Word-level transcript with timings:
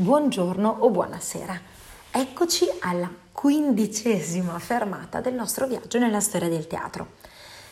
buongiorno 0.00 0.76
o 0.80 0.88
buonasera. 0.88 1.60
Eccoci 2.10 2.66
alla 2.80 3.12
quindicesima 3.32 4.58
fermata 4.58 5.20
del 5.20 5.34
nostro 5.34 5.66
viaggio 5.66 5.98
nella 5.98 6.20
storia 6.20 6.48
del 6.48 6.66
teatro, 6.66 7.16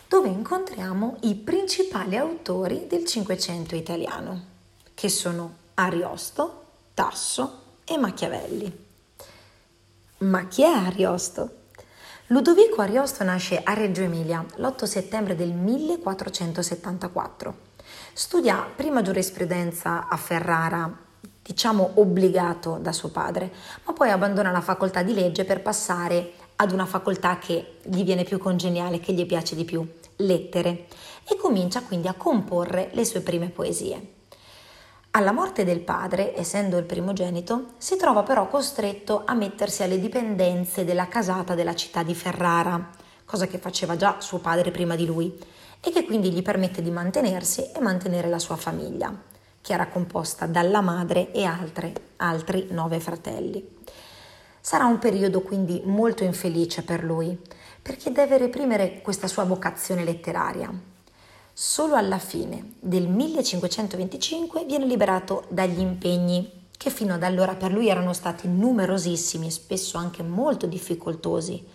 dove 0.06 0.28
incontriamo 0.28 1.16
i 1.22 1.36
principali 1.36 2.18
autori 2.18 2.86
del 2.86 3.06
Cinquecento 3.06 3.74
italiano, 3.74 4.44
che 4.92 5.08
sono 5.08 5.54
Ariosto, 5.72 6.64
Tasso 6.92 7.62
e 7.84 7.96
Machiavelli. 7.96 8.86
Ma 10.18 10.46
chi 10.48 10.64
è 10.64 10.70
Ariosto? 10.70 11.60
Ludovico 12.26 12.82
Ariosto 12.82 13.24
nasce 13.24 13.62
a 13.62 13.72
Reggio 13.72 14.02
Emilia 14.02 14.44
l'8 14.56 14.84
settembre 14.84 15.34
del 15.34 15.52
1474. 15.52 17.56
Studia 18.12 18.70
prima 18.76 19.00
giurisprudenza 19.00 20.08
a 20.08 20.16
Ferrara, 20.18 21.06
diciamo 21.48 21.92
obbligato 21.94 22.76
da 22.78 22.92
suo 22.92 23.08
padre, 23.08 23.50
ma 23.84 23.94
poi 23.94 24.10
abbandona 24.10 24.50
la 24.50 24.60
facoltà 24.60 25.02
di 25.02 25.14
legge 25.14 25.46
per 25.46 25.62
passare 25.62 26.32
ad 26.56 26.72
una 26.72 26.84
facoltà 26.84 27.38
che 27.38 27.76
gli 27.84 28.04
viene 28.04 28.24
più 28.24 28.36
congeniale, 28.36 29.00
che 29.00 29.14
gli 29.14 29.24
piace 29.24 29.56
di 29.56 29.64
più, 29.64 29.82
lettere, 30.16 30.88
e 31.26 31.36
comincia 31.36 31.80
quindi 31.80 32.06
a 32.06 32.12
comporre 32.12 32.90
le 32.92 33.02
sue 33.06 33.22
prime 33.22 33.48
poesie. 33.48 34.16
Alla 35.12 35.32
morte 35.32 35.64
del 35.64 35.80
padre, 35.80 36.36
essendo 36.36 36.76
il 36.76 36.84
primogenito, 36.84 37.68
si 37.78 37.96
trova 37.96 38.24
però 38.24 38.46
costretto 38.48 39.22
a 39.24 39.32
mettersi 39.32 39.82
alle 39.82 39.98
dipendenze 39.98 40.84
della 40.84 41.08
casata 41.08 41.54
della 41.54 41.74
città 41.74 42.02
di 42.02 42.14
Ferrara, 42.14 42.90
cosa 43.24 43.46
che 43.46 43.56
faceva 43.56 43.96
già 43.96 44.16
suo 44.20 44.38
padre 44.38 44.70
prima 44.70 44.96
di 44.96 45.06
lui, 45.06 45.34
e 45.80 45.90
che 45.90 46.04
quindi 46.04 46.30
gli 46.30 46.42
permette 46.42 46.82
di 46.82 46.90
mantenersi 46.90 47.70
e 47.72 47.80
mantenere 47.80 48.28
la 48.28 48.38
sua 48.38 48.56
famiglia, 48.56 49.36
che 49.68 49.74
era 49.74 49.88
composta 49.88 50.46
dalla 50.46 50.80
madre 50.80 51.30
e 51.30 51.44
altre, 51.44 51.92
altri 52.16 52.68
nove 52.70 53.00
fratelli. 53.00 53.76
Sarà 54.62 54.86
un 54.86 54.98
periodo 54.98 55.42
quindi 55.42 55.82
molto 55.84 56.24
infelice 56.24 56.82
per 56.82 57.04
lui, 57.04 57.38
perché 57.82 58.10
deve 58.10 58.38
reprimere 58.38 59.02
questa 59.02 59.26
sua 59.26 59.44
vocazione 59.44 60.04
letteraria, 60.04 60.72
Solo 61.52 61.96
alla 61.96 62.18
fine 62.18 62.74
del 62.78 63.08
1525 63.08 64.64
viene 64.64 64.86
liberato 64.86 65.44
dagli 65.48 65.80
impegni 65.80 66.68
che 66.76 66.88
fino 66.88 67.14
ad 67.14 67.24
allora 67.24 67.56
per 67.56 67.72
lui 67.72 67.88
erano 67.88 68.12
stati 68.12 68.46
numerosissimi, 68.46 69.50
spesso 69.50 69.98
anche 69.98 70.22
molto 70.22 70.66
difficoltosi. 70.66 71.66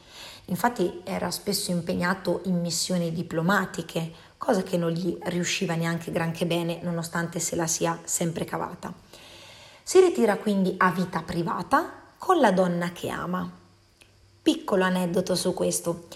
Infatti 0.45 1.01
era 1.03 1.31
spesso 1.31 1.71
impegnato 1.71 2.41
in 2.45 2.59
missioni 2.59 3.11
diplomatiche, 3.11 4.11
cosa 4.37 4.61
che 4.61 4.77
non 4.77 4.91
gli 4.91 5.17
riusciva 5.23 5.75
neanche 5.75 6.11
granché 6.11 6.45
bene, 6.45 6.79
nonostante 6.81 7.39
se 7.39 7.55
la 7.55 7.67
sia 7.67 7.99
sempre 8.03 8.43
cavata. 8.43 8.93
Si 9.83 9.99
ritira 9.99 10.37
quindi 10.37 10.75
a 10.77 10.91
vita 10.91 11.21
privata 11.21 11.91
con 12.17 12.39
la 12.39 12.51
donna 12.51 12.91
che 12.91 13.09
ama. 13.09 13.49
Piccolo 14.41 14.83
aneddoto 14.83 15.35
su 15.35 15.53
questo. 15.53 16.07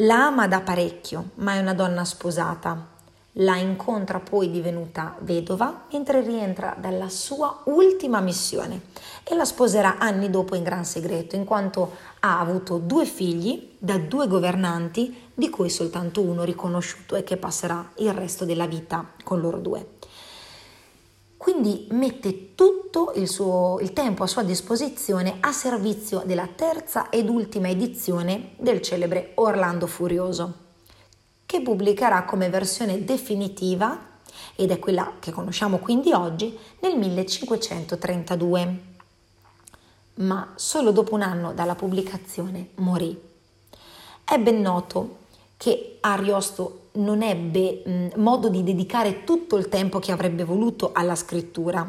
La 0.00 0.26
ama 0.26 0.48
da 0.48 0.60
parecchio, 0.60 1.30
ma 1.36 1.54
è 1.54 1.60
una 1.60 1.74
donna 1.74 2.04
sposata, 2.04 2.94
la 3.40 3.56
incontra 3.56 4.18
poi 4.20 4.50
divenuta 4.50 5.16
vedova 5.20 5.84
mentre 5.92 6.22
rientra 6.22 6.74
dalla 6.78 7.08
sua 7.08 7.62
ultima 7.64 8.20
missione 8.20 8.82
e 9.24 9.34
la 9.34 9.44
sposerà 9.44 9.98
anni 9.98 10.30
dopo 10.30 10.54
in 10.54 10.62
gran 10.62 10.84
segreto 10.84 11.36
in 11.36 11.44
quanto 11.44 11.92
ha 12.20 12.40
avuto 12.40 12.78
due 12.78 13.04
figli 13.04 13.74
da 13.78 13.98
due 13.98 14.26
governanti 14.26 15.24
di 15.34 15.50
cui 15.50 15.68
soltanto 15.68 16.22
uno 16.22 16.44
riconosciuto 16.44 17.14
e 17.14 17.24
che 17.24 17.36
passerà 17.36 17.92
il 17.96 18.12
resto 18.14 18.46
della 18.46 18.66
vita 18.66 19.12
con 19.22 19.40
loro 19.40 19.58
due. 19.58 19.94
Quindi 21.36 21.86
mette 21.90 22.54
tutto 22.54 23.12
il, 23.16 23.28
suo, 23.28 23.78
il 23.80 23.92
tempo 23.92 24.22
a 24.22 24.26
sua 24.26 24.42
disposizione 24.42 25.36
a 25.40 25.52
servizio 25.52 26.22
della 26.24 26.48
terza 26.48 27.10
ed 27.10 27.28
ultima 27.28 27.68
edizione 27.68 28.52
del 28.56 28.80
celebre 28.80 29.32
Orlando 29.34 29.86
Furioso 29.86 30.64
che 31.46 31.62
pubblicherà 31.62 32.24
come 32.24 32.50
versione 32.50 33.04
definitiva, 33.04 34.14
ed 34.56 34.70
è 34.70 34.78
quella 34.78 35.12
che 35.20 35.30
conosciamo 35.30 35.78
quindi 35.78 36.12
oggi, 36.12 36.58
nel 36.80 36.98
1532. 36.98 38.80
Ma 40.14 40.52
solo 40.56 40.90
dopo 40.90 41.14
un 41.14 41.22
anno 41.22 41.52
dalla 41.52 41.74
pubblicazione 41.74 42.70
morì. 42.76 43.18
È 44.24 44.38
ben 44.38 44.60
noto 44.60 45.18
che 45.56 45.98
Ariosto 46.00 46.88
non 46.92 47.22
ebbe 47.22 48.12
modo 48.16 48.48
di 48.48 48.64
dedicare 48.64 49.24
tutto 49.24 49.56
il 49.56 49.68
tempo 49.68 49.98
che 49.98 50.12
avrebbe 50.12 50.44
voluto 50.44 50.90
alla 50.92 51.14
scrittura, 51.14 51.88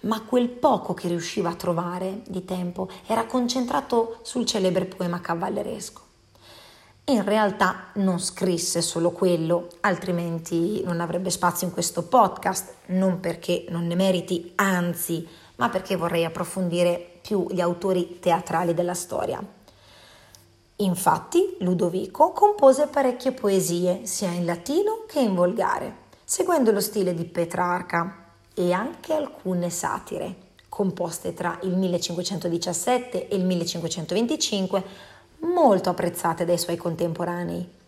ma 0.00 0.22
quel 0.22 0.48
poco 0.48 0.94
che 0.94 1.08
riusciva 1.08 1.50
a 1.50 1.54
trovare 1.54 2.22
di 2.26 2.44
tempo 2.44 2.88
era 3.06 3.24
concentrato 3.24 4.18
sul 4.22 4.44
celebre 4.44 4.84
poema 4.84 5.20
cavalleresco 5.20 6.08
in 7.12 7.24
realtà 7.24 7.90
non 7.94 8.18
scrisse 8.18 8.80
solo 8.80 9.10
quello, 9.10 9.68
altrimenti 9.80 10.82
non 10.84 11.00
avrebbe 11.00 11.30
spazio 11.30 11.66
in 11.66 11.72
questo 11.72 12.02
podcast, 12.04 12.74
non 12.86 13.20
perché 13.20 13.66
non 13.68 13.86
ne 13.86 13.94
meriti, 13.94 14.52
anzi, 14.56 15.26
ma 15.56 15.68
perché 15.68 15.96
vorrei 15.96 16.24
approfondire 16.24 17.18
più 17.20 17.46
gli 17.50 17.60
autori 17.60 18.18
teatrali 18.18 18.74
della 18.74 18.94
storia. 18.94 19.42
Infatti, 20.76 21.56
Ludovico 21.60 22.32
compose 22.32 22.86
parecchie 22.86 23.32
poesie, 23.32 24.06
sia 24.06 24.30
in 24.30 24.46
latino 24.46 25.04
che 25.06 25.20
in 25.20 25.34
volgare, 25.34 25.94
seguendo 26.24 26.70
lo 26.70 26.80
stile 26.80 27.14
di 27.14 27.24
Petrarca 27.24 28.32
e 28.54 28.72
anche 28.72 29.12
alcune 29.12 29.68
satire, 29.68 30.34
composte 30.68 31.34
tra 31.34 31.58
il 31.62 31.76
1517 31.76 33.28
e 33.28 33.36
il 33.36 33.44
1525 33.44 34.84
molto 35.40 35.90
apprezzate 35.90 36.44
dai 36.44 36.58
suoi 36.58 36.76
contemporanei 36.76 37.78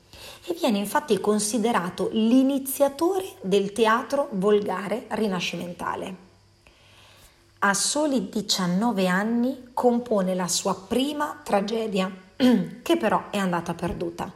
e 0.47 0.55
viene 0.55 0.79
infatti 0.79 1.21
considerato 1.21 2.09
l'iniziatore 2.13 3.27
del 3.43 3.73
teatro 3.73 4.29
volgare 4.33 5.07
rinascimentale. 5.09 6.31
A 7.61 7.75
soli 7.75 8.29
19 8.29 9.07
anni 9.07 9.71
compone 9.73 10.35
la 10.35 10.49
sua 10.49 10.75
prima 10.75 11.41
tragedia, 11.45 12.11
che 12.83 12.97
però 12.97 13.31
è 13.31 13.37
andata 13.37 13.75
perduta. 13.75 14.31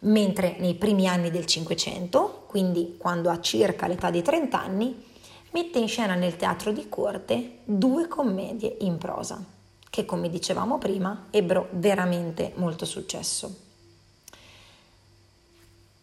Mentre 0.00 0.56
nei 0.60 0.74
primi 0.74 1.08
anni 1.08 1.30
del 1.30 1.46
Cinquecento, 1.46 2.44
quindi 2.46 2.94
quando 2.96 3.30
ha 3.30 3.40
circa 3.40 3.88
l'età 3.88 4.10
di 4.10 4.22
30 4.22 4.60
anni, 4.60 5.04
mette 5.50 5.78
in 5.80 5.88
scena 5.88 6.14
nel 6.14 6.36
teatro 6.36 6.70
di 6.70 6.88
corte 6.88 7.58
due 7.64 8.06
commedie 8.06 8.76
in 8.80 8.98
prosa 8.98 9.54
che 9.96 10.04
come 10.04 10.28
dicevamo 10.28 10.76
prima 10.76 11.28
ebbero 11.30 11.68
veramente 11.70 12.52
molto 12.56 12.84
successo. 12.84 13.56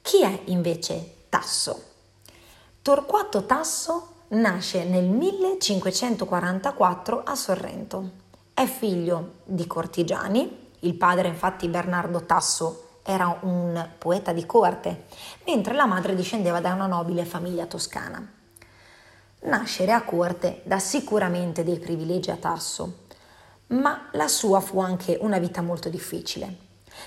Chi 0.02 0.24
è 0.24 0.40
invece 0.46 1.26
Tasso? 1.30 1.84
Torquato 2.82 3.46
Tasso 3.46 4.08
nasce 4.30 4.84
nel 4.86 5.06
1544 5.06 7.22
a 7.24 7.36
Sorrento. 7.36 8.10
È 8.52 8.66
figlio 8.66 9.34
di 9.44 9.68
cortigiani, 9.68 10.70
il 10.80 10.96
padre 10.96 11.28
infatti 11.28 11.68
Bernardo 11.68 12.26
Tasso 12.26 13.02
era 13.04 13.38
un 13.42 13.90
poeta 14.00 14.34
di 14.34 14.48
corte, 14.48 15.06
mentre 15.46 15.76
la 15.76 15.86
madre 15.86 16.16
discendeva 16.16 16.60
da 16.60 16.74
una 16.74 16.88
nobile 16.88 17.26
famiglia 17.26 17.68
toscana. 17.68 18.28
Nascere 19.42 19.92
a 19.92 20.02
corte 20.02 20.62
dà 20.64 20.80
sicuramente 20.80 21.64
dei 21.64 21.78
privilegi 21.78 22.32
a 22.32 22.38
Tasso, 22.38 23.02
ma 23.74 24.10
la 24.12 24.28
sua 24.28 24.60
fu 24.60 24.80
anche 24.80 25.18
una 25.20 25.40
vita 25.40 25.62
molto 25.62 25.90
difficile. 25.90 26.62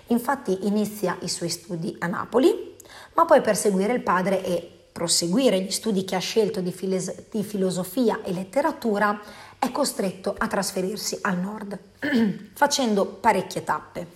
Infatti 0.09 0.67
inizia 0.67 1.17
i 1.21 1.29
suoi 1.29 1.49
studi 1.49 1.97
a 2.01 2.07
Napoli, 2.07 2.77
ma 3.15 3.25
poi 3.25 3.41
per 3.41 3.57
seguire 3.57 3.93
il 3.93 4.03
padre 4.03 4.45
e 4.45 4.71
proseguire 4.93 5.61
gli 5.61 5.71
studi 5.71 6.05
che 6.05 6.17
ha 6.17 6.21
scelto 6.21 6.61
di, 6.61 6.73
files- 6.73 7.29
di 7.31 7.43
filosofia 7.43 8.21
e 8.23 8.33
letteratura, 8.33 9.21
è 9.59 9.71
costretto 9.71 10.35
a 10.37 10.47
trasferirsi 10.47 11.19
al 11.23 11.39
nord, 11.39 11.79
facendo 12.55 13.07
parecchie 13.07 13.65
tappe. 13.65 14.07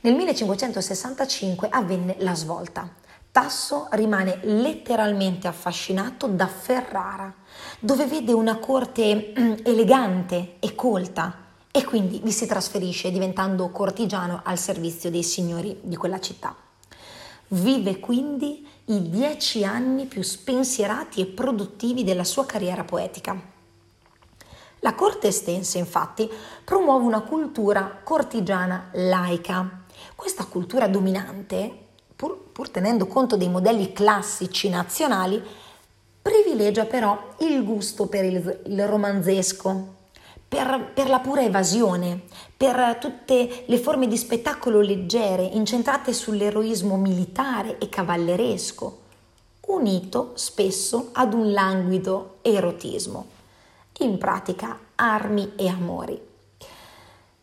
Nel 0.00 0.14
1565 0.14 1.68
avvenne 1.70 2.16
la 2.18 2.34
svolta. 2.34 2.88
Tasso 3.30 3.88
rimane 3.92 4.40
letteralmente 4.42 5.46
affascinato 5.46 6.26
da 6.26 6.46
Ferrara, 6.46 7.32
dove 7.78 8.06
vede 8.06 8.32
una 8.32 8.58
corte 8.58 9.32
elegante 9.64 10.56
e 10.60 10.74
colta, 10.74 11.47
e 11.70 11.84
quindi 11.84 12.20
vi 12.22 12.32
si 12.32 12.46
trasferisce 12.46 13.10
diventando 13.10 13.68
cortigiano 13.68 14.40
al 14.44 14.58
servizio 14.58 15.10
dei 15.10 15.22
signori 15.22 15.78
di 15.82 15.96
quella 15.96 16.20
città. 16.20 16.54
Vive 17.48 17.98
quindi 17.98 18.66
i 18.86 19.08
dieci 19.08 19.64
anni 19.64 20.06
più 20.06 20.22
spensierati 20.22 21.20
e 21.20 21.26
produttivi 21.26 22.04
della 22.04 22.24
sua 22.24 22.46
carriera 22.46 22.84
poetica. 22.84 23.56
La 24.80 24.94
corte 24.94 25.28
estense, 25.28 25.78
infatti, 25.78 26.30
promuove 26.64 27.04
una 27.04 27.22
cultura 27.22 28.00
cortigiana 28.02 28.90
laica. 28.92 29.84
Questa 30.14 30.44
cultura 30.44 30.86
dominante, 30.86 31.86
pur, 32.14 32.50
pur 32.52 32.68
tenendo 32.70 33.06
conto 33.06 33.36
dei 33.36 33.48
modelli 33.48 33.92
classici 33.92 34.68
nazionali, 34.68 35.42
privilegia 36.22 36.84
però 36.84 37.34
il 37.38 37.64
gusto 37.64 38.06
per 38.06 38.24
il, 38.24 38.60
il 38.66 38.86
romanzesco, 38.86 39.96
per, 40.48 40.92
per, 40.94 41.08
la 41.08 41.20
pura 41.20 41.42
evasione, 41.42 42.22
per 42.56 42.96
tutte 42.98 43.64
le 43.66 43.78
forme 43.78 44.08
di 44.08 44.16
spettacolo 44.16 44.80
leggere 44.80 45.42
incentrate 45.44 46.12
sull'eroismo 46.12 46.96
militare 46.96 47.78
e 47.78 47.88
cavalleresco, 47.88 49.00
unito 49.66 50.32
spesso 50.34 51.10
ad 51.12 51.34
un 51.34 51.52
languido 51.52 52.38
erotismo, 52.40 53.26
in 53.98 54.16
pratica 54.16 54.78
armi 54.94 55.52
e 55.56 55.68
amori. 55.68 56.18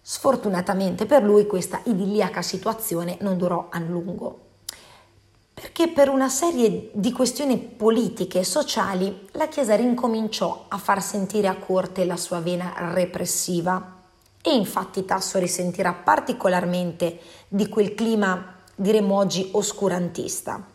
Sfortunatamente 0.02 1.06
per 1.06 1.24
lui 1.24 1.46
questa 1.46 1.82
idilliaca 1.84 2.42
situazione 2.42 3.18
non 3.22 3.38
durò 3.38 3.68
a 3.70 3.80
lungo 3.80 4.45
perché 5.76 5.92
per 5.92 6.08
una 6.08 6.30
serie 6.30 6.90
di 6.94 7.12
questioni 7.12 7.58
politiche 7.58 8.40
e 8.40 8.44
sociali 8.46 9.28
la 9.32 9.50
Chiesa 9.50 9.76
rincominciò 9.76 10.68
a 10.70 10.78
far 10.78 11.04
sentire 11.04 11.50
a 11.50 11.58
corte 11.58 12.06
la 12.06 12.16
sua 12.16 12.40
vena 12.40 12.74
repressiva 12.94 14.04
e 14.42 14.56
infatti 14.56 15.04
Tasso 15.04 15.38
risentirà 15.38 15.92
particolarmente 15.92 17.20
di 17.50 17.68
quel 17.68 17.94
clima, 17.94 18.56
diremmo 18.74 19.18
oggi, 19.18 19.50
oscurantista. 19.52 20.66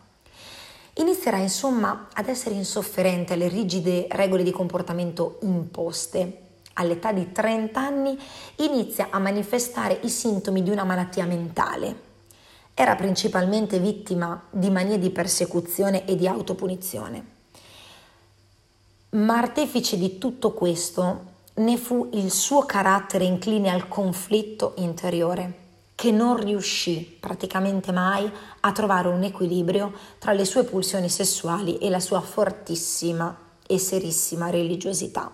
Inizierà 0.97 1.37
insomma 1.37 2.09
ad 2.13 2.27
essere 2.27 2.53
insofferente 2.53 3.33
alle 3.33 3.47
rigide 3.47 4.05
regole 4.11 4.43
di 4.43 4.51
comportamento 4.51 5.39
imposte. 5.41 6.41
All'età 6.73 7.11
di 7.11 7.31
30 7.31 7.79
anni 7.79 8.15
inizia 8.57 9.07
a 9.09 9.17
manifestare 9.17 9.97
i 10.03 10.09
sintomi 10.09 10.61
di 10.61 10.69
una 10.69 10.83
malattia 10.83 11.25
mentale 11.25 12.09
era 12.73 12.95
principalmente 12.95 13.79
vittima 13.79 14.43
di 14.49 14.69
manie 14.69 14.97
di 14.97 15.09
persecuzione 15.09 16.05
e 16.05 16.15
di 16.15 16.27
autopunizione. 16.27 17.25
Ma 19.11 19.37
artefice 19.37 19.97
di 19.97 20.17
tutto 20.17 20.53
questo 20.53 21.29
ne 21.55 21.77
fu 21.77 22.09
il 22.13 22.31
suo 22.31 22.65
carattere 22.65 23.25
incline 23.25 23.69
al 23.69 23.87
conflitto 23.87 24.73
interiore, 24.77 25.59
che 25.95 26.11
non 26.11 26.37
riuscì 26.37 27.17
praticamente 27.19 27.91
mai 27.91 28.31
a 28.61 28.71
trovare 28.71 29.09
un 29.09 29.23
equilibrio 29.23 29.93
tra 30.17 30.31
le 30.31 30.45
sue 30.45 30.63
pulsioni 30.63 31.09
sessuali 31.09 31.77
e 31.77 31.89
la 31.89 31.99
sua 31.99 32.21
fortissima 32.21 33.37
e 33.67 33.77
serissima 33.77 34.49
religiosità. 34.49 35.29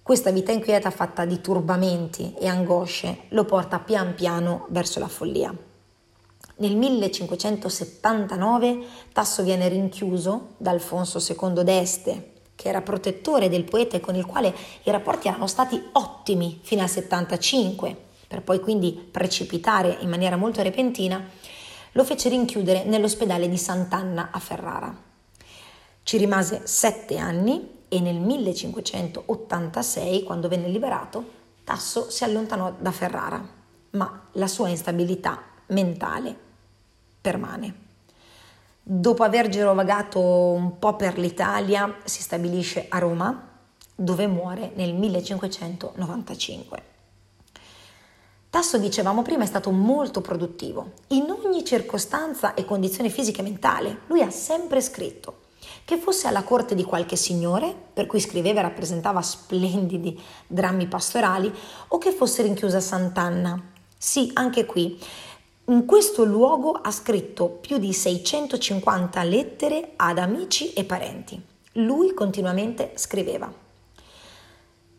Questa 0.00 0.30
vita 0.30 0.52
inquieta 0.52 0.90
fatta 0.90 1.24
di 1.24 1.40
turbamenti 1.40 2.34
e 2.38 2.46
angosce 2.46 3.24
lo 3.30 3.44
porta 3.44 3.78
pian 3.78 4.14
piano 4.14 4.66
verso 4.70 4.98
la 4.98 5.08
follia. 5.08 5.70
Nel 6.62 6.76
1579 6.76 8.86
Tasso 9.12 9.42
viene 9.42 9.66
rinchiuso 9.66 10.50
da 10.58 10.70
Alfonso 10.70 11.18
II 11.18 11.64
d'Este, 11.64 12.34
che 12.54 12.68
era 12.68 12.82
protettore 12.82 13.48
del 13.48 13.64
poeta 13.64 13.96
e 13.96 14.00
con 14.00 14.14
il 14.14 14.24
quale 14.24 14.54
i 14.84 14.90
rapporti 14.92 15.26
erano 15.26 15.48
stati 15.48 15.82
ottimi 15.90 16.60
fino 16.62 16.82
al 16.82 16.88
75, 16.88 17.96
per 18.28 18.42
poi 18.42 18.60
quindi 18.60 18.92
precipitare 18.92 19.96
in 20.02 20.08
maniera 20.08 20.36
molto 20.36 20.62
repentina, 20.62 21.20
lo 21.90 22.04
fece 22.04 22.28
rinchiudere 22.28 22.84
nell'ospedale 22.84 23.48
di 23.48 23.58
Sant'Anna 23.58 24.28
a 24.30 24.38
Ferrara. 24.38 24.96
Ci 26.04 26.16
rimase 26.16 26.60
sette 26.62 27.18
anni 27.18 27.80
e 27.88 27.98
nel 27.98 28.20
1586, 28.20 30.22
quando 30.22 30.46
venne 30.46 30.68
liberato, 30.68 31.24
Tasso 31.64 32.08
si 32.08 32.22
allontanò 32.22 32.72
da 32.78 32.92
Ferrara, 32.92 33.44
ma 33.90 34.28
la 34.34 34.46
sua 34.46 34.68
instabilità 34.68 35.42
mentale 35.66 36.50
permane. 37.22 37.74
Dopo 38.82 39.22
aver 39.22 39.48
girovagato 39.48 40.20
un 40.20 40.78
po' 40.78 40.96
per 40.96 41.16
l'Italia, 41.16 41.98
si 42.04 42.20
stabilisce 42.20 42.86
a 42.88 42.98
Roma, 42.98 43.50
dove 43.94 44.26
muore 44.26 44.72
nel 44.74 44.92
1595. 44.92 46.82
Tasso, 48.50 48.76
dicevamo 48.76 49.22
prima, 49.22 49.44
è 49.44 49.46
stato 49.46 49.70
molto 49.70 50.20
produttivo. 50.20 50.92
In 51.08 51.30
ogni 51.30 51.64
circostanza 51.64 52.54
e 52.54 52.64
condizione 52.64 53.08
fisica 53.08 53.40
e 53.40 53.44
mentale, 53.44 54.00
lui 54.08 54.20
ha 54.20 54.30
sempre 54.30 54.80
scritto. 54.82 55.38
Che 55.84 55.96
fosse 55.96 56.26
alla 56.26 56.42
corte 56.42 56.74
di 56.74 56.82
qualche 56.82 57.16
signore, 57.16 57.74
per 57.94 58.06
cui 58.06 58.20
scriveva 58.20 58.58
e 58.58 58.62
rappresentava 58.64 59.22
splendidi 59.22 60.20
drammi 60.46 60.86
pastorali, 60.86 61.50
o 61.88 61.98
che 61.98 62.10
fosse 62.10 62.42
rinchiusa 62.42 62.78
a 62.78 62.80
Sant'Anna. 62.80 63.70
Sì, 63.96 64.30
anche 64.34 64.66
qui 64.66 65.00
in 65.66 65.86
questo 65.86 66.24
luogo 66.24 66.72
ha 66.72 66.90
scritto 66.90 67.46
più 67.46 67.78
di 67.78 67.92
650 67.92 69.22
lettere 69.22 69.92
ad 69.94 70.18
amici 70.18 70.72
e 70.72 70.82
parenti. 70.82 71.40
Lui 71.74 72.12
continuamente 72.14 72.92
scriveva. 72.96 73.50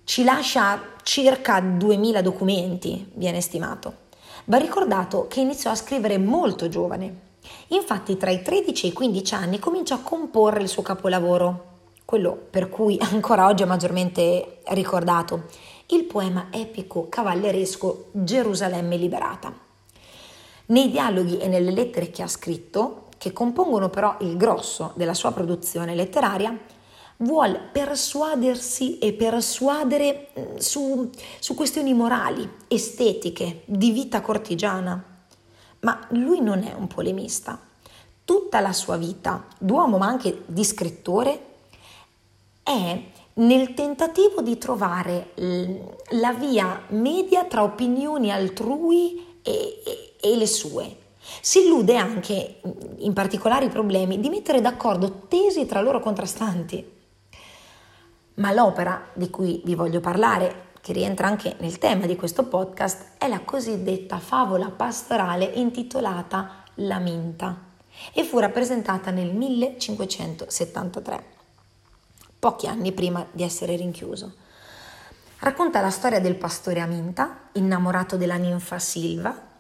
Ci 0.06 0.24
lascia 0.24 0.82
circa 1.04 1.60
2000 1.60 2.22
documenti, 2.22 3.12
viene 3.16 3.42
stimato. 3.42 3.96
Va 4.46 4.58
ricordato 4.58 5.28
che 5.28 5.42
iniziò 5.42 5.70
a 5.70 5.76
scrivere 5.76 6.18
molto 6.18 6.70
giovane. 6.70 7.32
Infatti 7.68 8.16
tra 8.16 8.32
i 8.32 8.42
13 8.42 8.86
e 8.86 8.90
i 8.90 8.94
15 8.94 9.34
anni 9.36 9.60
cominciò 9.60 9.96
a 9.96 10.02
comporre 10.02 10.62
il 10.62 10.70
suo 10.70 10.82
capolavoro, 10.82 11.72
quello 12.06 12.38
per 12.50 12.70
cui 12.70 12.98
ancora 13.02 13.48
oggi 13.48 13.64
è 13.64 13.66
maggiormente 13.66 14.60
ricordato, 14.68 15.44
il 15.88 16.06
poema 16.06 16.48
epico 16.52 17.10
cavalleresco 17.10 18.12
Gerusalemme 18.14 18.96
liberata. 18.96 19.72
Nei 20.74 20.90
dialoghi 20.90 21.38
e 21.38 21.48
nelle 21.48 21.70
lettere 21.70 22.10
che 22.10 22.24
ha 22.24 22.28
scritto, 22.28 23.04
che 23.20 23.32
compongono 23.32 23.92
però 23.92 24.18
il 24.22 24.36
grosso 24.38 24.92
della 24.96 25.14
sua 25.14 25.32
produzione 25.32 25.94
letteraria, 25.94 26.58
vuole 27.18 27.60
persuadersi 27.72 28.98
e 28.98 29.14
persuadere 29.14 30.30
mm, 30.38 30.56
su, 30.58 31.12
su 31.40 31.54
questioni 31.54 31.94
morali, 31.94 32.50
estetiche, 32.68 33.62
di 33.66 33.92
vita 33.92 34.22
cortigiana. 34.22 35.02
Ma 35.82 36.08
lui 36.10 36.42
non 36.42 36.64
è 36.64 36.74
un 36.74 36.88
polemista. 36.88 37.60
Tutta 38.26 38.60
la 38.60 38.74
sua 38.74 38.98
vita, 38.98 39.46
d'uomo 39.60 40.00
ma 40.00 40.08
anche 40.08 40.42
di 40.48 40.64
scrittore, 40.64 41.46
è 42.64 43.00
nel 43.36 43.76
tentativo 43.76 44.42
di 44.42 44.58
trovare 44.58 45.34
la 46.14 46.34
via 46.34 46.82
media 46.88 47.46
tra 47.46 47.62
opinioni 47.62 48.32
altrui 48.32 49.40
e, 49.44 49.82
e, 49.86 50.13
e 50.24 50.38
le 50.38 50.48
sue. 50.48 50.98
Si 51.42 51.66
illude 51.66 51.98
anche, 51.98 52.62
in 53.00 53.12
particolari 53.12 53.68
problemi, 53.68 54.22
di 54.22 54.30
mettere 54.30 54.62
d'accordo 54.62 55.26
tesi 55.28 55.66
tra 55.66 55.82
loro 55.82 56.00
contrastanti. 56.00 56.92
Ma 58.36 58.54
l'opera 58.54 59.10
di 59.14 59.30
cui 59.30 59.62
vi 59.66 59.76
voglio 59.76 60.00
parlare, 60.00 60.72
che 60.80 60.94
rientra 60.94 61.28
anche 61.28 61.56
nel 61.60 61.78
tema 61.78 62.06
di 62.06 62.16
questo 62.16 62.46
podcast, 62.46 63.18
è 63.18 63.28
la 63.28 63.42
cosiddetta 63.42 64.20
favola 64.20 64.70
pastorale 64.70 65.46
intitolata 65.46 66.64
La 66.76 67.00
Minta 67.00 67.72
e 68.14 68.24
fu 68.24 68.40
rappresentata 68.40 69.12
nel 69.12 69.34
1573, 69.34 71.24
pochi 72.40 72.68
anni 72.68 72.92
prima 72.92 73.26
di 73.32 73.44
essere 73.44 73.76
rinchiuso. 73.76 74.34
Racconta 75.40 75.82
la 75.82 75.90
storia 75.90 76.20
del 76.20 76.36
pastore 76.36 76.80
Aminta, 76.80 77.50
innamorato 77.54 78.18
della 78.18 78.38
ninfa 78.38 78.80
Silva, 78.80 79.52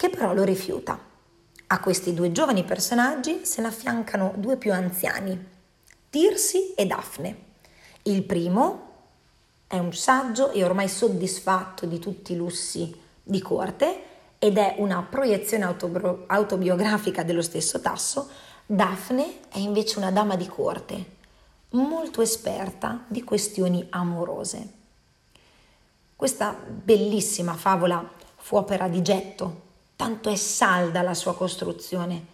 che 0.00 0.08
però 0.08 0.32
lo 0.32 0.44
rifiuta. 0.44 0.98
A 1.66 1.80
questi 1.80 2.14
due 2.14 2.32
giovani 2.32 2.64
personaggi 2.64 3.44
se 3.44 3.60
ne 3.60 3.66
affiancano 3.66 4.32
due 4.36 4.56
più 4.56 4.72
anziani, 4.72 5.38
Tirsi 6.08 6.72
e 6.72 6.86
Daphne. 6.86 7.36
Il 8.04 8.22
primo 8.22 8.92
è 9.66 9.76
un 9.76 9.92
saggio 9.92 10.52
e 10.52 10.64
ormai 10.64 10.88
soddisfatto 10.88 11.84
di 11.84 11.98
tutti 11.98 12.32
i 12.32 12.36
lussi 12.36 12.98
di 13.22 13.42
corte 13.42 14.02
ed 14.38 14.56
è 14.56 14.76
una 14.78 15.02
proiezione 15.02 15.64
autobro- 15.64 16.24
autobiografica 16.28 17.22
dello 17.22 17.42
stesso 17.42 17.82
Tasso. 17.82 18.30
Daphne 18.64 19.40
è 19.50 19.58
invece 19.58 19.98
una 19.98 20.10
dama 20.10 20.34
di 20.34 20.46
corte, 20.46 21.04
molto 21.72 22.22
esperta 22.22 23.04
di 23.06 23.22
questioni 23.22 23.86
amorose. 23.90 24.72
Questa 26.16 26.58
bellissima 26.58 27.52
favola 27.52 28.02
fu 28.36 28.56
opera 28.56 28.88
di 28.88 29.02
getto 29.02 29.68
tanto 30.00 30.30
è 30.30 30.34
salda 30.34 31.02
la 31.02 31.12
sua 31.12 31.34
costruzione, 31.34 32.24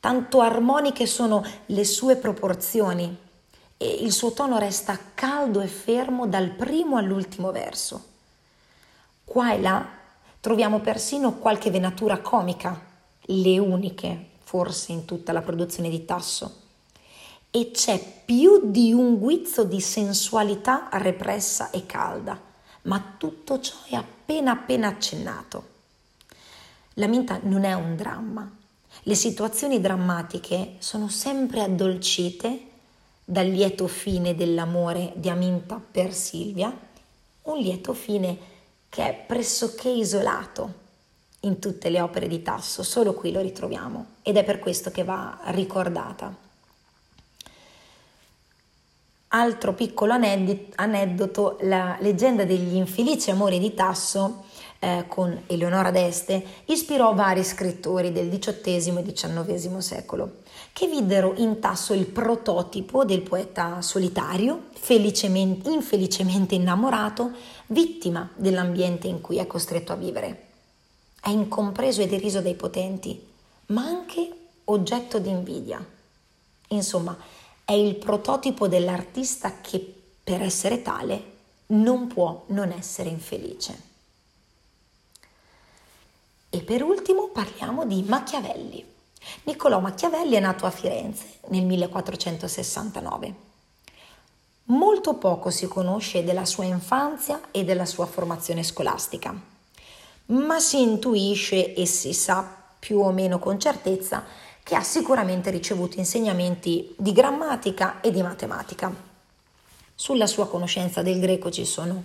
tanto 0.00 0.40
armoniche 0.40 1.04
sono 1.04 1.44
le 1.66 1.84
sue 1.84 2.16
proporzioni 2.16 3.14
e 3.76 3.86
il 3.86 4.10
suo 4.10 4.32
tono 4.32 4.56
resta 4.56 4.98
caldo 5.12 5.60
e 5.60 5.66
fermo 5.66 6.26
dal 6.26 6.48
primo 6.48 6.96
all'ultimo 6.96 7.52
verso. 7.52 8.04
Qua 9.22 9.52
e 9.52 9.60
là 9.60 9.86
troviamo 10.40 10.80
persino 10.80 11.34
qualche 11.34 11.70
venatura 11.70 12.20
comica, 12.20 12.80
le 13.20 13.58
uniche 13.58 14.28
forse 14.42 14.92
in 14.92 15.04
tutta 15.04 15.32
la 15.32 15.42
produzione 15.42 15.90
di 15.90 16.06
Tasso. 16.06 16.60
E 17.50 17.70
c'è 17.70 18.22
più 18.24 18.70
di 18.70 18.94
un 18.94 19.18
guizzo 19.18 19.64
di 19.64 19.82
sensualità 19.82 20.88
repressa 20.92 21.68
e 21.70 21.84
calda, 21.84 22.40
ma 22.82 23.14
tutto 23.18 23.60
ciò 23.60 23.74
è 23.90 23.94
appena 23.94 24.52
appena 24.52 24.88
accennato. 24.88 25.69
La 27.00 27.06
minta 27.06 27.40
non 27.44 27.64
è 27.64 27.72
un 27.72 27.96
dramma. 27.96 28.58
Le 29.04 29.14
situazioni 29.14 29.80
drammatiche 29.80 30.74
sono 30.80 31.08
sempre 31.08 31.62
addolcite 31.62 32.60
dal 33.24 33.46
lieto 33.46 33.86
fine 33.86 34.34
dell'amore 34.34 35.14
di 35.16 35.30
Aminta 35.30 35.80
per 35.90 36.12
Silvia 36.12 36.70
un 37.44 37.56
lieto 37.56 37.94
fine 37.94 38.36
che 38.90 39.08
è 39.08 39.24
pressoché 39.26 39.88
isolato 39.88 40.74
in 41.40 41.58
tutte 41.58 41.88
le 41.88 42.02
opere 42.02 42.28
di 42.28 42.42
Tasso, 42.42 42.82
solo 42.82 43.14
qui 43.14 43.32
lo 43.32 43.40
ritroviamo 43.40 44.06
ed 44.20 44.36
è 44.36 44.44
per 44.44 44.58
questo 44.58 44.90
che 44.90 45.02
va 45.02 45.38
ricordata. 45.44 46.36
Altro 49.28 49.72
piccolo 49.72 50.12
aneddoto, 50.12 51.56
la 51.62 51.96
leggenda 52.00 52.44
degli 52.44 52.74
infelici 52.74 53.30
amori 53.30 53.58
di 53.58 53.72
Tasso 53.72 54.48
eh, 54.80 55.04
con 55.06 55.42
Eleonora 55.46 55.90
d'Este 55.90 56.42
ispirò 56.64 57.14
vari 57.14 57.44
scrittori 57.44 58.12
del 58.12 58.28
XVIII 58.28 58.98
e 58.98 59.12
XIX 59.12 59.76
secolo 59.78 60.38
che 60.72 60.86
videro 60.86 61.34
in 61.36 61.60
Tasso 61.60 61.92
il 61.92 62.06
prototipo 62.06 63.04
del 63.04 63.22
poeta 63.22 63.82
solitario, 63.82 64.68
infelicemente 64.88 66.54
innamorato, 66.54 67.32
vittima 67.66 68.28
dell'ambiente 68.34 69.06
in 69.06 69.20
cui 69.20 69.38
è 69.38 69.46
costretto 69.46 69.92
a 69.92 69.96
vivere. 69.96 70.46
È 71.20 71.28
incompreso 71.28 72.00
e 72.00 72.06
deriso 72.06 72.40
dai 72.40 72.54
potenti, 72.54 73.28
ma 73.66 73.84
anche 73.84 74.30
oggetto 74.64 75.18
di 75.18 75.28
invidia. 75.28 75.84
Insomma, 76.68 77.16
è 77.64 77.72
il 77.72 77.96
prototipo 77.96 78.68
dell'artista 78.68 79.60
che, 79.60 79.94
per 80.22 80.40
essere 80.40 80.82
tale, 80.82 81.24
non 81.66 82.06
può 82.06 82.44
non 82.48 82.72
essere 82.72 83.10
infelice. 83.10 83.89
E 86.60 86.62
per 86.62 86.82
ultimo 86.82 87.28
parliamo 87.28 87.86
di 87.86 88.04
Machiavelli. 88.06 88.84
Niccolò 89.44 89.80
Machiavelli 89.80 90.34
è 90.34 90.40
nato 90.40 90.66
a 90.66 90.70
Firenze 90.70 91.38
nel 91.48 91.64
1469. 91.64 93.34
Molto 94.64 95.14
poco 95.14 95.48
si 95.48 95.66
conosce 95.68 96.22
della 96.22 96.44
sua 96.44 96.64
infanzia 96.64 97.40
e 97.50 97.64
della 97.64 97.86
sua 97.86 98.04
formazione 98.04 98.62
scolastica, 98.62 99.34
ma 100.26 100.60
si 100.60 100.82
intuisce 100.82 101.72
e 101.72 101.86
si 101.86 102.12
sa 102.12 102.46
più 102.78 102.98
o 102.98 103.10
meno 103.10 103.38
con 103.38 103.58
certezza 103.58 104.22
che 104.62 104.74
ha 104.74 104.82
sicuramente 104.82 105.48
ricevuto 105.48 105.98
insegnamenti 105.98 106.94
di 106.98 107.12
grammatica 107.12 108.02
e 108.02 108.10
di 108.10 108.20
matematica. 108.20 108.94
Sulla 109.94 110.26
sua 110.26 110.46
conoscenza 110.46 111.00
del 111.00 111.20
greco 111.20 111.50
ci 111.50 111.64
sono 111.64 112.02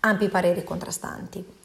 ampi 0.00 0.28
pareri 0.28 0.64
contrastanti. 0.64 1.60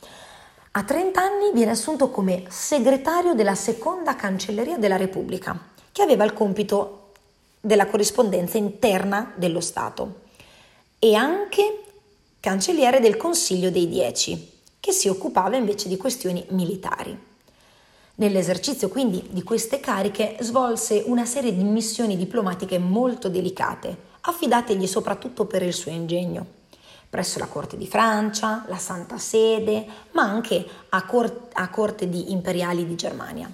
A 0.77 0.83
30 0.83 1.19
anni 1.19 1.51
viene 1.53 1.71
assunto 1.71 2.11
come 2.11 2.43
segretario 2.49 3.33
della 3.33 3.55
seconda 3.55 4.15
cancelleria 4.15 4.77
della 4.77 4.95
Repubblica, 4.95 5.59
che 5.91 6.03
aveva 6.03 6.23
il 6.23 6.33
compito 6.33 7.13
della 7.59 7.87
corrispondenza 7.87 8.59
interna 8.59 9.33
dello 9.35 9.59
Stato, 9.59 10.25
e 10.99 11.15
anche 11.15 11.81
cancelliere 12.39 12.99
del 12.99 13.17
Consiglio 13.17 13.71
dei 13.71 13.89
Dieci, 13.89 14.51
che 14.79 14.91
si 14.91 15.07
occupava 15.07 15.55
invece 15.55 15.87
di 15.89 15.97
questioni 15.97 16.45
militari. 16.49 17.17
Nell'esercizio 18.13 18.87
quindi 18.89 19.29
di 19.31 19.41
queste 19.41 19.79
cariche 19.79 20.37
svolse 20.41 21.01
una 21.07 21.25
serie 21.25 21.55
di 21.55 21.63
missioni 21.63 22.15
diplomatiche 22.15 22.77
molto 22.77 23.29
delicate, 23.29 23.97
affidategli 24.21 24.85
soprattutto 24.85 25.45
per 25.45 25.63
il 25.63 25.73
suo 25.73 25.89
ingegno 25.89 26.56
presso 27.09 27.39
la 27.39 27.47
corte 27.47 27.77
di 27.77 27.87
Francia, 27.87 28.65
la 28.67 28.77
Santa 28.77 29.17
Sede, 29.17 29.85
ma 30.11 30.23
anche 30.23 30.65
a, 30.89 31.05
cor- 31.05 31.47
a 31.53 31.69
corte 31.69 32.09
di 32.09 32.31
imperiali 32.31 32.85
di 32.85 32.95
Germania. 32.95 33.51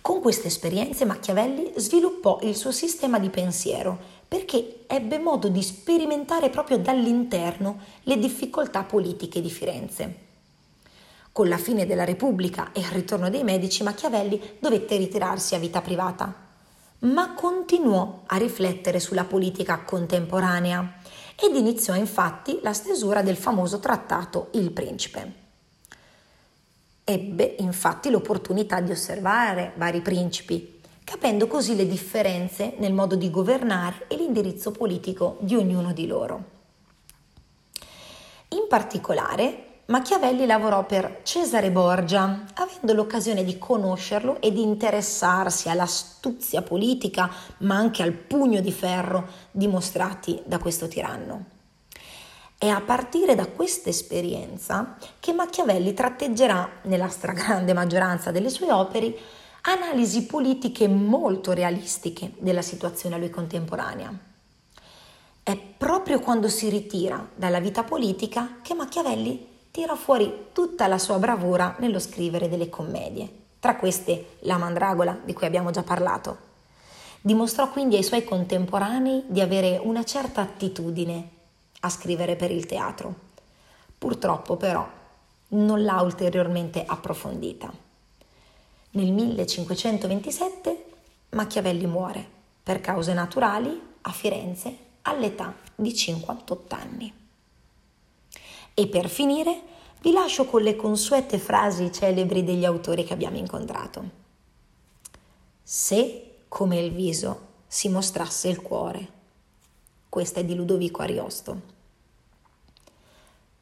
Con 0.00 0.20
queste 0.20 0.48
esperienze 0.48 1.04
Machiavelli 1.04 1.72
sviluppò 1.76 2.38
il 2.42 2.54
suo 2.54 2.72
sistema 2.72 3.18
di 3.18 3.30
pensiero 3.30 4.12
perché 4.28 4.84
ebbe 4.86 5.18
modo 5.18 5.48
di 5.48 5.62
sperimentare 5.62 6.50
proprio 6.50 6.78
dall'interno 6.78 7.78
le 8.02 8.18
difficoltà 8.18 8.82
politiche 8.82 9.40
di 9.40 9.50
Firenze. 9.50 10.18
Con 11.32 11.48
la 11.48 11.56
fine 11.56 11.86
della 11.86 12.04
Repubblica 12.04 12.72
e 12.72 12.80
il 12.80 12.86
ritorno 12.86 13.30
dei 13.30 13.44
medici, 13.44 13.82
Machiavelli 13.82 14.40
dovette 14.58 14.96
ritirarsi 14.96 15.54
a 15.54 15.58
vita 15.58 15.80
privata, 15.80 16.34
ma 17.00 17.34
continuò 17.34 18.22
a 18.26 18.36
riflettere 18.36 19.00
sulla 19.00 19.24
politica 19.24 19.80
contemporanea 19.80 21.00
ed 21.36 21.54
iniziò 21.54 21.94
infatti 21.94 22.58
la 22.62 22.72
stesura 22.72 23.22
del 23.22 23.36
famoso 23.36 23.78
trattato 23.78 24.48
Il 24.52 24.70
Principe. 24.72 25.42
Ebbe 27.04 27.56
infatti 27.58 28.08
l'opportunità 28.08 28.80
di 28.80 28.90
osservare 28.90 29.72
vari 29.76 30.00
principi, 30.00 30.80
capendo 31.04 31.46
così 31.46 31.76
le 31.76 31.86
differenze 31.86 32.74
nel 32.78 32.94
modo 32.94 33.14
di 33.14 33.30
governare 33.30 34.06
e 34.08 34.16
l'indirizzo 34.16 34.70
politico 34.70 35.36
di 35.40 35.54
ognuno 35.54 35.92
di 35.92 36.06
loro. 36.06 36.52
In 38.48 38.66
particolare, 38.68 39.73
Machiavelli 39.86 40.46
lavorò 40.46 40.86
per 40.86 41.20
Cesare 41.24 41.70
Borgia, 41.70 42.44
avendo 42.54 42.94
l'occasione 42.94 43.44
di 43.44 43.58
conoscerlo 43.58 44.40
e 44.40 44.50
di 44.50 44.62
interessarsi 44.62 45.68
all'astuzia 45.68 46.62
politica, 46.62 47.30
ma 47.58 47.76
anche 47.76 48.02
al 48.02 48.12
pugno 48.12 48.62
di 48.62 48.72
ferro 48.72 49.28
dimostrati 49.50 50.40
da 50.46 50.58
questo 50.58 50.88
tiranno. 50.88 51.44
È 52.56 52.66
a 52.66 52.80
partire 52.80 53.34
da 53.34 53.46
questa 53.46 53.90
esperienza 53.90 54.96
che 55.20 55.34
Machiavelli 55.34 55.92
tratteggerà, 55.92 56.80
nella 56.84 57.08
stragrande 57.08 57.74
maggioranza 57.74 58.30
delle 58.30 58.48
sue 58.48 58.72
opere, 58.72 59.14
analisi 59.62 60.24
politiche 60.24 60.88
molto 60.88 61.52
realistiche 61.52 62.32
della 62.38 62.62
situazione 62.62 63.16
a 63.16 63.18
lui 63.18 63.28
contemporanea. 63.28 64.10
È 65.42 65.58
proprio 65.76 66.20
quando 66.20 66.48
si 66.48 66.70
ritira 66.70 67.28
dalla 67.34 67.60
vita 67.60 67.82
politica 67.82 68.60
che 68.62 68.72
Machiavelli 68.72 69.52
tira 69.74 69.96
fuori 69.96 70.50
tutta 70.52 70.86
la 70.86 70.98
sua 70.98 71.18
bravura 71.18 71.74
nello 71.80 71.98
scrivere 71.98 72.48
delle 72.48 72.68
commedie, 72.68 73.28
tra 73.58 73.74
queste 73.74 74.36
La 74.42 74.56
Mandragola, 74.56 75.18
di 75.24 75.32
cui 75.32 75.48
abbiamo 75.48 75.72
già 75.72 75.82
parlato. 75.82 76.38
Dimostrò 77.20 77.68
quindi 77.70 77.96
ai 77.96 78.04
suoi 78.04 78.22
contemporanei 78.22 79.24
di 79.26 79.40
avere 79.40 79.80
una 79.82 80.04
certa 80.04 80.42
attitudine 80.42 81.28
a 81.80 81.88
scrivere 81.88 82.36
per 82.36 82.52
il 82.52 82.66
teatro. 82.66 83.12
Purtroppo 83.98 84.56
però 84.56 84.88
non 85.48 85.82
l'ha 85.82 86.00
ulteriormente 86.02 86.84
approfondita. 86.86 87.68
Nel 88.90 89.10
1527 89.10 90.84
Machiavelli 91.30 91.86
muore 91.86 92.24
per 92.62 92.80
cause 92.80 93.12
naturali 93.12 93.76
a 94.02 94.12
Firenze 94.12 94.76
all'età 95.02 95.52
di 95.74 95.92
58 95.92 96.74
anni. 96.76 97.23
E 98.74 98.88
per 98.88 99.08
finire 99.08 99.62
vi 100.00 100.12
lascio 100.12 100.44
con 100.44 100.62
le 100.62 100.76
consuete 100.76 101.38
frasi 101.38 101.90
celebri 101.92 102.44
degli 102.44 102.64
autori 102.64 103.04
che 103.04 103.12
abbiamo 103.12 103.38
incontrato. 103.38 104.22
Se, 105.62 106.40
come 106.48 106.78
il 106.78 106.92
viso, 106.92 107.52
si 107.66 107.88
mostrasse 107.88 108.48
il 108.48 108.60
cuore. 108.60 109.08
Questa 110.08 110.40
è 110.40 110.44
di 110.44 110.54
Ludovico 110.54 111.02
Ariosto. 111.02 111.72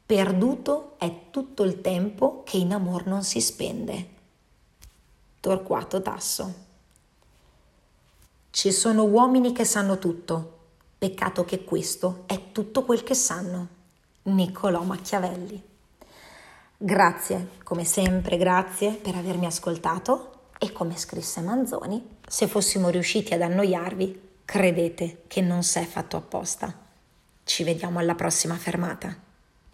Perduto 0.05 0.95
è 0.97 1.29
tutto 1.29 1.63
il 1.63 1.79
tempo 1.79 2.43
che 2.43 2.57
in 2.57 2.73
amor 2.73 3.05
non 3.07 3.23
si 3.23 3.39
spende. 3.39 4.09
Torquato 5.39 6.01
Tasso. 6.01 6.53
Ci 8.49 8.71
sono 8.71 9.03
uomini 9.05 9.53
che 9.53 9.63
sanno 9.63 9.97
tutto, 9.97 10.57
peccato 10.97 11.45
che 11.45 11.63
questo 11.63 12.23
è 12.25 12.51
tutto 12.51 12.83
quel 12.83 13.03
che 13.03 13.15
sanno. 13.15 13.67
Niccolò 14.23 14.83
Machiavelli. 14.83 15.61
Grazie, 16.77 17.49
come 17.63 17.83
sempre, 17.83 18.37
grazie 18.37 18.91
per 18.91 19.15
avermi 19.15 19.45
ascoltato 19.45 20.51
e 20.57 20.71
come 20.71 20.95
scrisse 20.95 21.41
Manzoni, 21.41 22.17
se 22.25 22.47
fossimo 22.47 22.87
riusciti 22.87 23.33
ad 23.33 23.41
annoiarvi, 23.41 24.21
credete 24.45 25.23
che 25.27 25.41
non 25.41 25.63
s'è 25.63 25.83
fatto 25.83 26.15
apposta. 26.15 26.73
Ci 27.43 27.63
vediamo 27.63 27.99
alla 27.99 28.15
prossima 28.15 28.55
fermata. 28.55 29.22